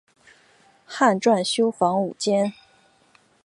[0.83, 2.51] 汉纂修房五间。